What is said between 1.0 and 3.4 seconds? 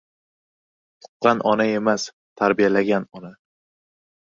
•Tuqqan― ona emas, tarbiyalagan― ona.